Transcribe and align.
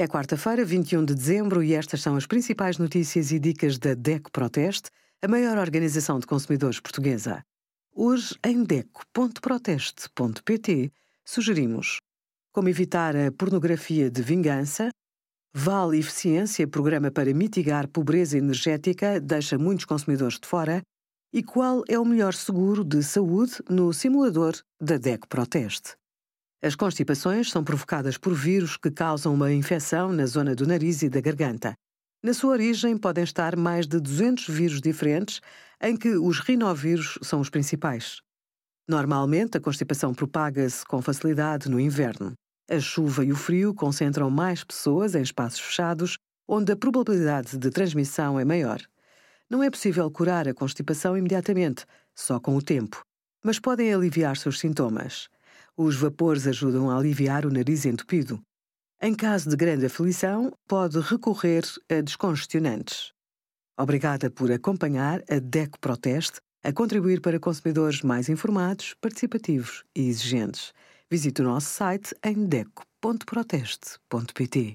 É 0.00 0.06
quarta-feira, 0.06 0.64
21 0.64 1.04
de 1.04 1.12
dezembro, 1.12 1.60
e 1.60 1.74
estas 1.74 2.02
são 2.02 2.14
as 2.14 2.24
principais 2.24 2.78
notícias 2.78 3.32
e 3.32 3.38
dicas 3.40 3.78
da 3.78 3.94
DECO 3.94 4.30
Proteste, 4.30 4.90
a 5.20 5.26
maior 5.26 5.58
organização 5.58 6.20
de 6.20 6.26
consumidores 6.28 6.78
portuguesa. 6.78 7.42
Hoje, 7.92 8.36
em 8.46 8.62
DECO.proteste.pt, 8.62 10.92
sugerimos 11.24 11.98
como 12.52 12.68
evitar 12.68 13.16
a 13.16 13.32
pornografia 13.32 14.08
de 14.08 14.22
vingança, 14.22 14.90
Vale 15.52 15.98
Eficiência, 15.98 16.68
programa 16.68 17.10
para 17.10 17.34
mitigar 17.34 17.88
pobreza 17.88 18.38
energética, 18.38 19.20
deixa 19.20 19.58
muitos 19.58 19.84
consumidores 19.84 20.38
de 20.38 20.46
fora, 20.46 20.80
e 21.32 21.42
qual 21.42 21.82
é 21.88 21.98
o 21.98 22.04
melhor 22.04 22.34
seguro 22.34 22.84
de 22.84 23.02
saúde 23.02 23.54
no 23.68 23.92
simulador 23.92 24.54
da 24.80 24.96
DECO 24.96 25.26
Proteste. 25.26 25.96
As 26.60 26.74
constipações 26.74 27.50
são 27.50 27.62
provocadas 27.62 28.18
por 28.18 28.34
vírus 28.34 28.76
que 28.76 28.90
causam 28.90 29.32
uma 29.32 29.52
infecção 29.52 30.12
na 30.12 30.26
zona 30.26 30.56
do 30.56 30.66
nariz 30.66 31.02
e 31.02 31.08
da 31.08 31.20
garganta. 31.20 31.74
Na 32.20 32.34
sua 32.34 32.50
origem 32.50 32.98
podem 32.98 33.22
estar 33.22 33.56
mais 33.56 33.86
de 33.86 34.00
200 34.00 34.48
vírus 34.48 34.80
diferentes, 34.80 35.40
em 35.80 35.96
que 35.96 36.16
os 36.16 36.40
rinovírus 36.40 37.16
são 37.22 37.40
os 37.40 37.48
principais. 37.48 38.20
Normalmente, 38.88 39.56
a 39.56 39.60
constipação 39.60 40.12
propaga-se 40.12 40.84
com 40.84 41.00
facilidade 41.00 41.68
no 41.68 41.78
inverno. 41.78 42.32
A 42.68 42.80
chuva 42.80 43.24
e 43.24 43.30
o 43.30 43.36
frio 43.36 43.72
concentram 43.72 44.28
mais 44.28 44.64
pessoas 44.64 45.14
em 45.14 45.22
espaços 45.22 45.60
fechados, 45.60 46.18
onde 46.48 46.72
a 46.72 46.76
probabilidade 46.76 47.56
de 47.56 47.70
transmissão 47.70 48.40
é 48.40 48.44
maior. 48.44 48.80
Não 49.48 49.62
é 49.62 49.70
possível 49.70 50.10
curar 50.10 50.48
a 50.48 50.54
constipação 50.54 51.16
imediatamente, 51.16 51.86
só 52.16 52.40
com 52.40 52.56
o 52.56 52.62
tempo, 52.62 53.00
mas 53.44 53.60
podem 53.60 53.94
aliviar 53.94 54.36
seus 54.36 54.58
sintomas. 54.58 55.28
Os 55.80 55.94
vapores 55.94 56.44
ajudam 56.48 56.90
a 56.90 56.98
aliviar 56.98 57.46
o 57.46 57.52
nariz 57.52 57.86
entupido. 57.86 58.42
Em 59.00 59.14
caso 59.14 59.48
de 59.48 59.54
grande 59.54 59.86
aflição, 59.86 60.52
pode 60.66 60.98
recorrer 60.98 61.62
a 61.88 62.00
descongestionantes. 62.00 63.12
Obrigada 63.78 64.28
por 64.28 64.50
acompanhar 64.50 65.22
a 65.30 65.38
DECO 65.38 65.78
Proteste 65.78 66.40
a 66.64 66.72
contribuir 66.72 67.20
para 67.20 67.38
consumidores 67.38 68.02
mais 68.02 68.28
informados, 68.28 68.96
participativos 69.00 69.84
e 69.94 70.08
exigentes. 70.08 70.72
Visite 71.08 71.42
o 71.42 71.44
nosso 71.44 71.68
site 71.68 72.12
em 72.24 72.44
deco.proteste.pt. 72.44 74.74